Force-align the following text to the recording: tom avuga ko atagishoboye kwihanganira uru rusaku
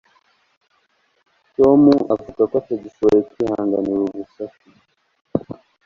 tom 1.55 1.81
avuga 2.13 2.41
ko 2.49 2.55
atagishoboye 2.61 3.19
kwihanganira 3.29 3.97
uru 4.01 4.15
rusaku 4.21 4.65